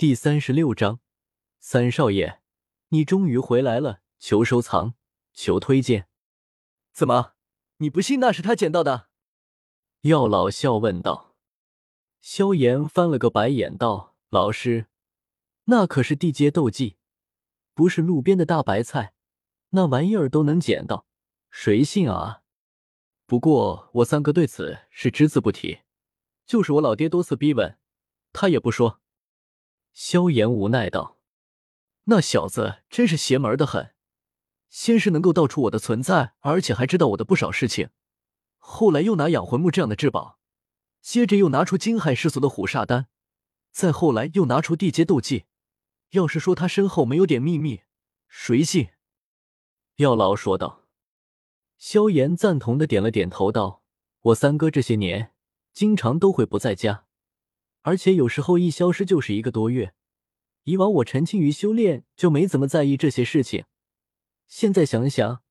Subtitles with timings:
[0.00, 1.00] 第三十六章，
[1.58, 2.40] 三少爷，
[2.88, 4.94] 你终于回来了，求收藏，
[5.34, 6.08] 求推荐。
[6.90, 7.34] 怎么，
[7.76, 9.10] 你不信那是他捡到的？
[10.00, 11.36] 药老笑问道。
[12.22, 14.86] 萧炎翻了个白眼道：“老师，
[15.64, 16.96] 那可是地阶斗技，
[17.74, 19.12] 不是路边的大白菜，
[19.72, 21.04] 那玩意儿都能捡到，
[21.50, 22.40] 谁信啊？
[23.26, 25.80] 不过我三哥对此是只字不提，
[26.46, 27.78] 就是我老爹多次逼问，
[28.32, 29.02] 他也不说。”
[30.02, 31.18] 萧炎无奈道
[32.08, 33.92] ：“那小子真是邪门的很，
[34.70, 37.90] 先是能够道出我的存在，而且还知道我的不少事情，
[38.56, 40.38] 后来又拿养魂木这样的至宝，
[41.02, 43.08] 接着又拿出惊骇世俗的虎煞丹，
[43.72, 45.44] 再后来又拿出地阶斗技。
[46.12, 47.82] 要是说他身后没有点秘密，
[48.26, 48.88] 谁信？”
[49.96, 50.86] 药老说道。
[51.76, 53.82] 萧炎赞同的点了点头道
[54.32, 55.34] ：“我三哥这些年
[55.74, 57.04] 经常都会不在家。”
[57.82, 59.94] 而且有时候一消失就是一个多月。
[60.64, 63.64] 以往我沉浸于修炼，就没怎么在意这些事情。
[64.46, 65.42] 现在想想，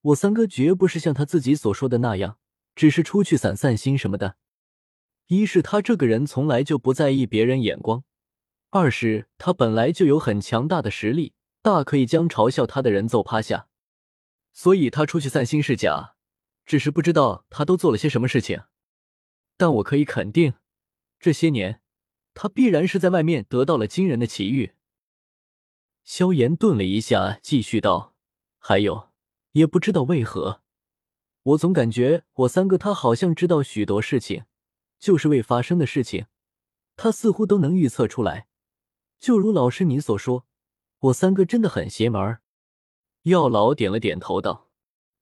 [0.00, 2.38] 我三哥绝不是像他自己所说的那样，
[2.74, 4.36] 只是出去散散心什么的。
[5.28, 8.04] 一是他这个人从来就不在意别人眼光，
[8.70, 13.68] 二是他本来就有很强大的实力，大可以将嘲笑他的人揍趴下。
[14.52, 16.14] 所以他出去散心是假，
[16.64, 18.62] 只是不知道他都做了些什么事情。
[19.56, 20.54] 但我可以肯定。
[21.18, 21.80] 这些年，
[22.34, 24.72] 他必然是在外面得到了惊人的奇遇。
[26.04, 28.14] 萧炎顿了一下，继续道
[28.58, 29.10] ：“还有，
[29.52, 30.62] 也不知道为何，
[31.42, 34.44] 我总感觉我三哥他好像知道许多事情，
[34.98, 36.26] 就是未发生的事情，
[36.94, 38.46] 他似乎都能预测出来。
[39.18, 40.46] 就如老师你所说，
[40.98, 42.38] 我三哥真的很邪门。”
[43.24, 44.70] 药老点了点头道：“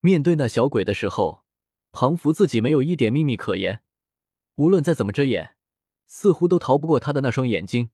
[0.00, 1.44] 面对那小鬼的时候，
[1.92, 3.82] 庞福自己没有一点秘密可言，
[4.54, 5.56] 无论再怎么遮掩。”
[6.12, 7.90] 似乎都逃不过他的那双眼睛。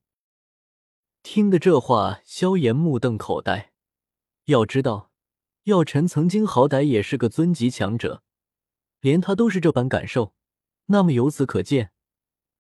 [1.22, 3.75] 听的这话，萧炎目瞪口呆。
[4.47, 5.12] 要知道，
[5.64, 8.23] 药尘曾经好歹也是个尊级强者，
[9.01, 10.33] 连他都是这般感受，
[10.86, 11.92] 那么由此可见，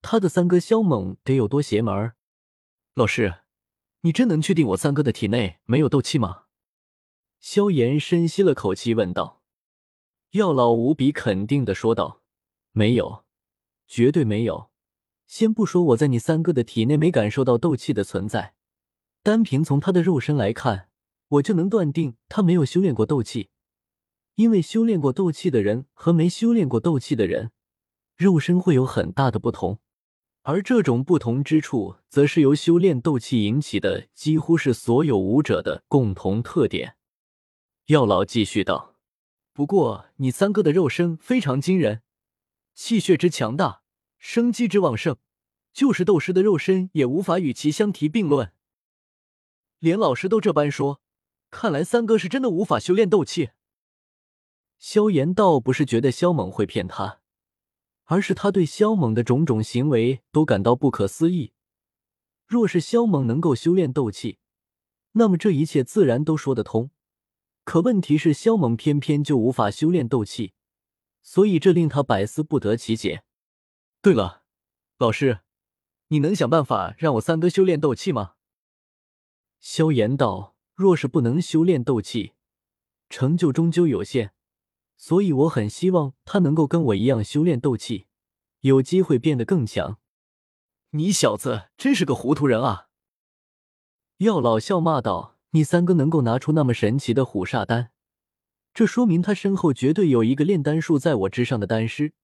[0.02, 2.16] 他的三哥萧猛得有多邪门儿？
[2.92, 3.36] 老师，
[4.02, 6.44] 你真能确定我三哥的体内没有斗气吗？
[7.40, 9.42] 萧炎深吸了口气问道。
[10.32, 12.20] 药老无比肯定的说道
[12.72, 13.24] ：“没有，
[13.86, 14.70] 绝对没有。”
[15.26, 18.54] 先不说我在你三哥的体内没感受到斗气的存在，
[19.22, 20.88] 单凭从他的肉身来看，
[21.28, 23.50] 我就能断定他没有修炼过斗气。
[24.36, 27.50] 因为修炼过斗气的人和没修炼过斗气的人，
[28.16, 29.80] 肉身会有很大的不同，
[30.42, 36.96] 而这种不同之处，则是由修炼斗气引起的，几乎是所有武者的共同特点。
[37.86, 38.94] 药老继续道
[39.54, 42.02] ：“不过你三哥的肉身非常惊人，
[42.74, 43.82] 气血之强大。”
[44.18, 45.16] 生机之旺盛，
[45.72, 48.52] 就是斗师的肉身也无法与其相提并论。
[49.78, 51.00] 连老师都这般说，
[51.50, 53.50] 看来三哥是真的无法修炼斗气。
[54.78, 57.20] 萧炎倒不是觉得萧猛会骗他，
[58.04, 61.52] 而是他对萧猛的种种行为都感到不可思议。
[62.46, 64.38] 若是萧猛能够修炼斗气，
[65.12, 66.90] 那么这一切自然都说得通。
[67.64, 70.52] 可问题是，萧猛偏偏就无法修炼斗气，
[71.22, 73.24] 所以这令他百思不得其解。
[74.06, 74.44] 对了，
[74.98, 75.40] 老师，
[76.10, 78.34] 你能想办法让我三哥修炼斗气吗？
[79.58, 82.34] 萧炎道：“若是不能修炼斗气，
[83.10, 84.32] 成就终究有限，
[84.96, 88.06] 所以我很希望他能够跟我一样修炼斗气，
[88.60, 89.98] 有机会变得更强。”
[90.90, 92.86] 你小子真是个糊涂人啊！
[94.18, 97.90] 药老笑骂道：“你三哥能够拿出那么神奇的虎煞丹，
[98.72, 102.14] 这说明他身后绝对有一个炼丹术在我之上的丹师。”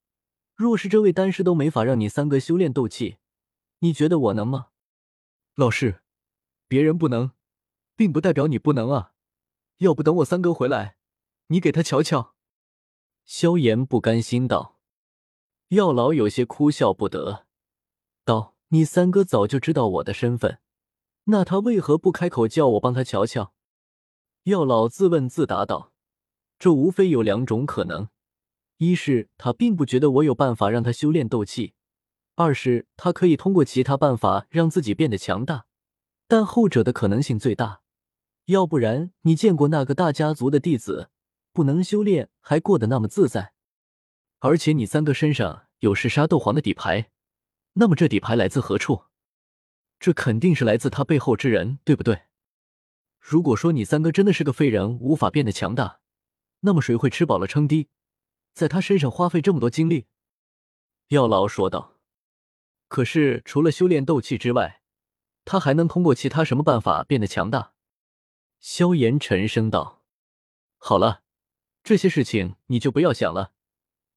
[0.63, 3.17] 若是这位丹师都没法让你三哥修炼斗气，
[3.81, 4.69] 你觉得我能吗？
[5.57, 6.03] 老师，
[6.69, 7.33] 别人不能，
[7.97, 9.13] 并不代表你不能啊！
[9.79, 10.99] 要不等我三哥回来，
[11.49, 12.37] 你给他瞧瞧。
[13.25, 14.79] 萧炎不甘心道。
[15.71, 17.45] 药老有些哭笑不得，
[18.25, 20.61] 道：“你三哥早就知道我的身份，
[21.25, 23.53] 那他为何不开口叫我帮他瞧瞧？”
[24.45, 25.93] 药老自问自答道
[26.61, 28.09] ：“这无非有两种可能。”
[28.83, 31.75] 一是他并不觉得我有办法让他修炼斗气，
[32.35, 35.67] 二是他可以通过其他办法让自己变得强大，
[36.27, 37.83] 但后者的可能性最大。
[38.47, 41.11] 要不然，你见过那个大家族的弟子
[41.53, 43.53] 不能修炼还过得那么自在？
[44.41, 47.13] 而且你三哥身上有嗜杀斗皇的底牌，
[47.75, 49.05] 那么这底牌来自何处？
[50.01, 52.23] 这肯定是来自他背后之人，对不对？
[53.21, 56.01] 如果说你三哥真的是个废人，无法变得强大，
[56.63, 57.89] 那么谁会吃饱了撑的？
[58.53, 60.07] 在他身上花费这么多精力，
[61.09, 61.99] 药老说道。
[62.89, 64.83] 可是除了修炼斗气之外，
[65.45, 67.73] 他还能通过其他什么办法变得强大？
[68.61, 70.03] 萧炎沉声道
[70.77, 71.23] ：“好了，
[71.83, 73.53] 这些事情你就不要想了，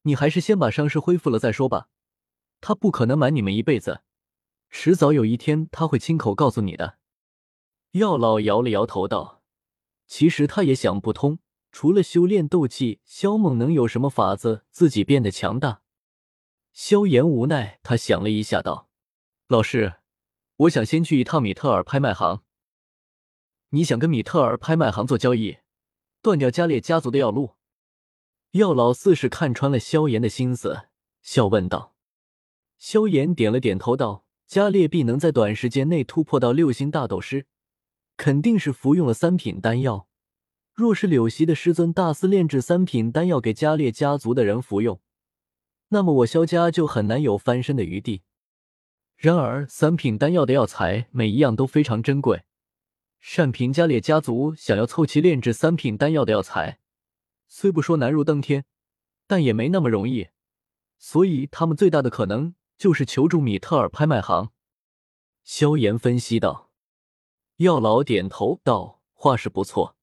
[0.03, 1.89] 你还是先把伤势恢复了再说吧。
[2.61, 4.01] 他不可能瞒你们一辈子，
[4.69, 6.97] 迟早有一天他会亲口告诉你的。”
[7.93, 9.41] 药老摇了摇头道
[10.05, 11.39] ：“其实他也想不通，
[11.77, 15.81] 除了修炼斗气，萧猛能有什么法子自己变得强大？”
[16.71, 18.87] 萧炎无奈，他想了一下道
[19.49, 19.95] ：“老师。”
[20.55, 22.43] 我想先去一趟米特尔拍卖行。
[23.71, 25.57] 你想跟米特尔拍卖行做交易，
[26.21, 27.55] 断掉加列家族的药路？
[28.51, 30.83] 药老似是看穿了萧炎的心思，
[31.21, 31.93] 笑问道。
[32.77, 37.47] 萧炎点了点头道：“加列必能在短时间内突破到六星大斗师，
[38.15, 40.07] 肯定是服用了三品丹药。
[40.75, 44.99] 若是柳溪的师尊大肆炼制三品丹药给加列家族的人服用，
[45.87, 48.23] 那么我萧家就很难有翻身的余地。”
[49.15, 52.43] 然而，三品丹药的药材每一样都非常珍贵。
[53.37, 56.79] 单凭加列家族想要凑齐炼制三品丹药的药材，
[57.47, 58.65] 虽不说难如登天，
[59.25, 60.27] 但也没那么容易。
[60.97, 64.51] 所以，他们最大的可能就是求助米特尔拍卖行。
[65.45, 66.69] 萧炎分析道。
[67.57, 69.94] 药老点头道：“话是不错，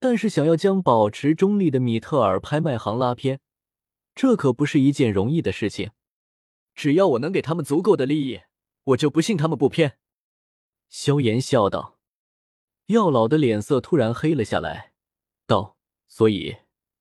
[0.00, 3.38] 但是想要将保持中立的米特尔拍卖行拉偏，
[4.14, 5.92] 这可不是一件容易的事情。”
[6.74, 8.40] 只要我能给他们足够的利益，
[8.84, 9.98] 我就不信他们不偏。”
[10.88, 11.98] 萧炎笑道。
[12.86, 14.92] 药老的脸色突然黑了下来，
[15.46, 15.76] 道
[16.08, 16.56] ：“所以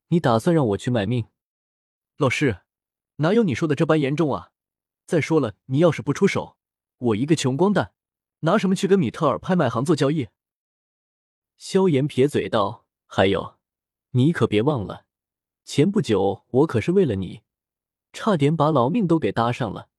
[0.10, 1.28] 你打算让我去卖命？”
[2.18, 2.60] 老师，
[3.18, 4.52] 哪有你说的这般严重啊？
[5.06, 6.58] 再说了，你要是不出手，
[6.98, 7.94] 我一个穷光蛋，
[8.42, 10.28] 拿什么去跟米特尔拍卖行做交易？”
[11.58, 13.58] 萧炎撇嘴道：“还有，
[14.12, 15.08] 你可别忘了，
[15.66, 17.42] 前不久我可是为了你。”
[18.14, 19.90] 差点把老命都给搭上了，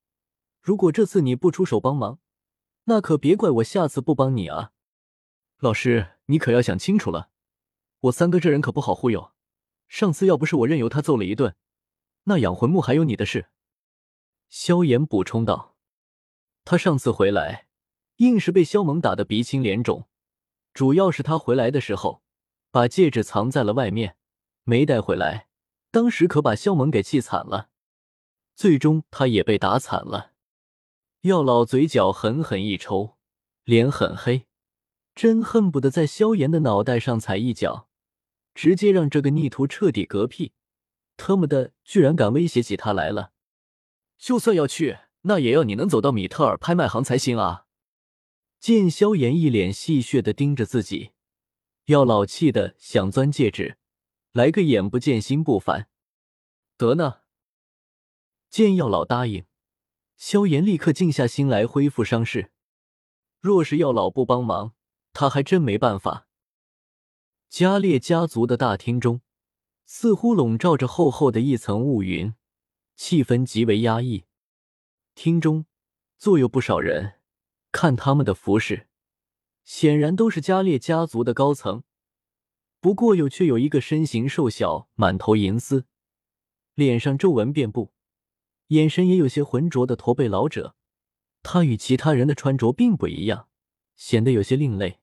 [0.61, 2.21] 如果这次你不出手帮忙，
[2.85, 4.71] 那可别怪我下次不帮你啊！
[5.59, 7.31] 老师，你可要想清楚了，
[8.03, 9.33] 我三哥这人可不好忽悠。
[9.89, 11.57] 上次要不是我任由他揍了一顿，
[12.25, 13.49] 那养魂木还有你的事。
[14.49, 15.75] 萧炎补充道
[16.65, 17.67] ：“他上次回来，
[18.19, 20.09] 硬是被萧猛打得鼻青脸肿，
[20.73, 22.23] 主要是他回来的时候
[22.71, 24.17] 把戒指藏在了外面，
[24.65, 25.49] 没带回来，
[25.91, 27.69] 当时可把萧猛给气惨了。”
[28.55, 30.33] 最终，他也被打惨了。
[31.23, 33.17] 药老嘴角狠狠一抽，
[33.65, 34.47] 脸很黑，
[35.15, 37.89] 真恨不得在萧炎的脑袋上踩一脚，
[38.55, 40.53] 直接让这个逆徒彻底嗝屁。
[41.17, 43.33] 特么的，居然敢威胁起他来了！
[44.19, 47.67] 就算要去，那也要你能走到米特尔拍卖行才行啊！
[48.59, 51.13] 见萧炎一脸戏谑的盯着自己，
[51.91, 53.77] 药老气的想钻戒指，
[54.31, 55.89] 来个眼不见心不烦。
[56.77, 57.23] 得呢。
[58.49, 59.45] 见药老答应，
[60.17, 62.53] 萧炎立刻静下心来恢复伤势。
[63.41, 64.73] 若是药老不帮忙，
[65.13, 66.29] 他还真没办法。
[67.49, 69.23] 加列家族的大厅中，
[69.85, 72.33] 似乎笼罩着厚厚的一层雾云，
[72.95, 74.27] 气氛极为压抑。
[75.17, 75.67] 厅中
[76.17, 77.15] 坐有不少人，
[77.73, 78.87] 看他们的服饰，
[79.65, 81.83] 显然都是加列家族的高层。
[82.81, 85.87] 不过有却有一个身形瘦小、满头银丝、
[86.75, 87.93] 脸上皱纹遍布。
[88.69, 90.77] 眼神也有些浑浊的驼背老者，
[91.43, 93.49] 他与其他人的穿着并不一样，
[93.97, 95.01] 显得有些另类。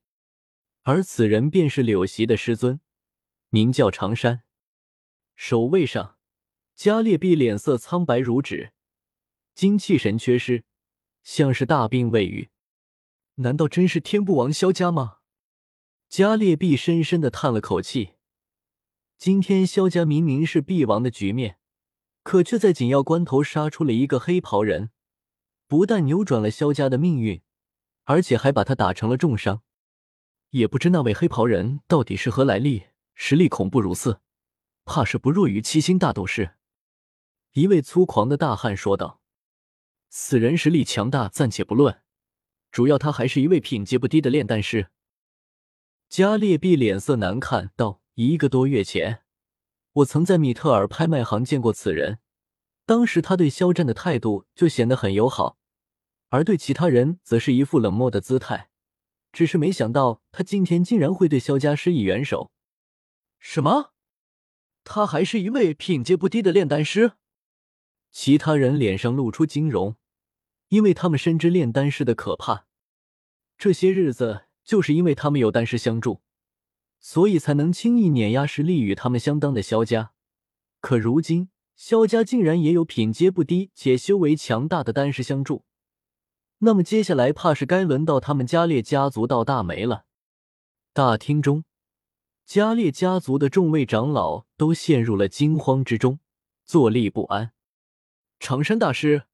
[0.83, 2.80] 而此人便是柳席的师尊，
[3.49, 4.44] 名叫长山。
[5.35, 6.18] 守卫上，
[6.73, 8.71] 加列毕脸色苍白如纸，
[9.54, 10.64] 精气神缺失，
[11.23, 12.49] 像是大病未愈。
[13.39, 15.17] 难道真是天不亡萧家吗？
[16.09, 18.13] 加列毕深深的叹了口气。
[19.17, 21.57] 今天萧家明明是必亡的局面。
[22.23, 24.89] 可却在紧要关头杀出了一个黑袍人，
[25.65, 27.41] 不但扭转了萧家的命运，
[28.03, 29.63] 而且还把他打成了重伤。
[30.49, 34.19] 也不知那位黑袍人到底是何来历，实力恐怖如斯，
[34.83, 36.56] 怕是不弱于七星大斗士。
[37.53, 39.21] 一位粗狂的大汉说道
[40.09, 42.01] ：“此人实力强大暂且不论，
[42.77, 44.89] 主要他还是一位品阶不低的炼丹师。”
[46.09, 49.23] 加列毕脸色难看道：“一个多月前。”
[49.93, 52.19] 我曾在米特尔拍卖行见过此人，
[52.85, 55.57] 当时他对肖战的态度就显得很友好，
[56.29, 58.69] 而对其他人则是一副冷漠的姿态。
[59.31, 62.51] 只是没想到他今天竟然会对肖家施以援手。
[63.39, 63.93] 什么？
[64.83, 67.13] 他还是一位品阶不低的炼丹师？
[68.11, 69.95] 其他人脸上露出惊容，
[70.67, 72.67] 因为他们深知炼丹师的可怕。
[73.57, 76.21] 这些日子，就是因为他们有丹师相助。
[76.99, 80.14] 所以才能轻易碾压实力与他们相当的萧家，
[80.81, 85.64] 可如今萧家竟然也有品阶不低且修为强大的丹师相助，
[86.59, 90.06] 那么接下来怕是该轮到他们加列家族倒大霉了。
[90.92, 91.64] 大厅中，
[92.45, 96.19] 加列家族的众位长老都陷入了惊慌之中，
[96.66, 97.52] 坐立不安。
[98.40, 99.26] 长山大师，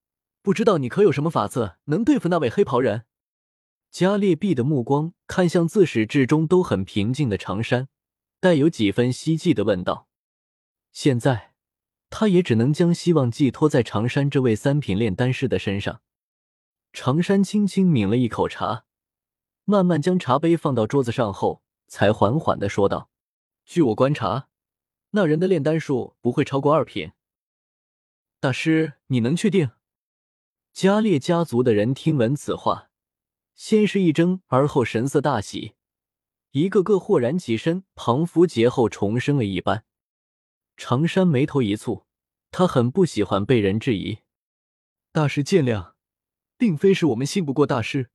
[0.42, 3.06] 不知道你可有什么法子能对付那位黑袍人？
[3.94, 7.90] 加列毕的目光看向自始至终都很平静的长山，
[8.40, 10.08] 带有几分希冀的问道。
[10.92, 11.54] 现在，
[12.10, 16.02] 他也只能将希望寄托在长山这位三品炼丹师的身上。
[16.92, 18.86] 长山轻轻抿了一口茶，
[19.64, 23.12] 慢慢将茶杯放到桌子上后，才缓缓的说道
[23.64, 24.48] ：“据我观察，
[25.12, 27.12] 那人的炼丹术不会超过二品。
[28.40, 29.70] 大师，你能确定？”
[30.74, 32.90] 加列家族的人听闻此话，
[33.56, 35.76] 先是一怔，而后神色大喜，
[36.52, 39.86] 一个个豁然起身，彷佛劫后重生了一般。
[40.78, 42.06] 长山眉头一蹙，
[42.52, 44.20] 他很不喜欢被人质疑。
[45.12, 45.94] 大师见谅。
[46.56, 48.10] 并非是我们信不过大师，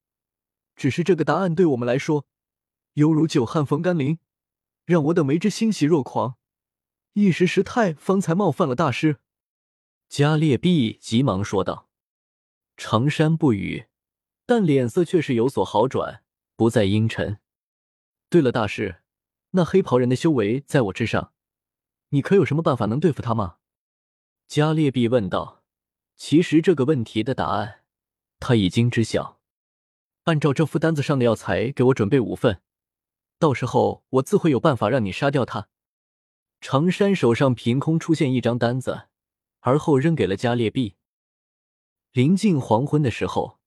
[0.75, 2.26] 只是这个答案对我们来说，
[2.95, 4.21] 犹如久旱逢甘霖，
[4.87, 6.38] 让我等为之欣喜若狂，
[7.12, 9.18] 一时失态，方才冒犯了大师。
[10.09, 11.90] 加列毕急忙说道。
[12.78, 13.88] 长山不语，
[14.49, 16.23] 但脸色却是有所好转，
[16.57, 17.38] 不再阴沉。
[18.31, 19.02] 对了，大师，
[19.50, 21.35] 那黑袍人的修为在我之上，
[22.09, 23.59] 你可有什么办法能对付他吗？
[24.47, 25.62] 加列毕问道。
[26.17, 27.81] 其实这个问题的答案。
[28.40, 29.38] 他已经知晓，
[30.25, 32.62] 按照这副单子上的药材，给我准备五份，
[33.38, 35.69] 到时候我自会有办法让你杀掉他。
[36.62, 39.09] 长山手上凭空出现一张单子，
[39.61, 40.97] 而后扔给了加列毕。
[42.12, 43.58] 临近黄昏的时候，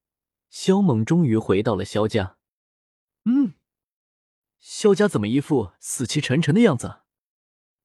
[0.51, 2.37] 萧猛终于回到了萧家。
[3.23, 3.55] 嗯，
[4.59, 7.01] 萧家怎么一副死气沉沉的样子？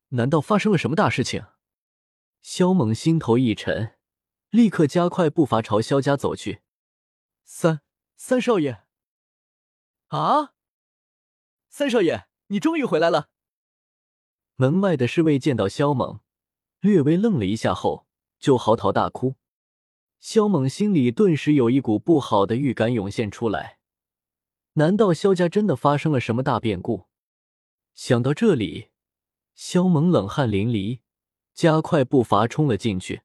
[0.09, 1.47] 难道发生了什么大事情？
[2.43, 3.97] 萧猛心头一沉，
[4.51, 6.63] 立刻加快步伐朝萧家走去。
[7.45, 7.83] 三
[8.17, 8.85] 三少爷，
[10.09, 10.55] 啊！
[11.69, 13.31] 三少爷，你终于回来了。
[14.57, 16.21] 门外的侍卫见到萧猛，
[16.81, 18.09] 略微愣了一下后，
[18.41, 19.37] 就嚎啕大哭。
[20.19, 23.79] 萧猛心里顿时有一股不好的预感涌现出来，
[24.73, 27.07] 难道萧家真的发生了什么大变故？
[27.95, 28.89] 想到这里，
[29.55, 31.01] 萧猛冷汗淋漓，
[31.55, 33.23] 加快步伐冲了进去。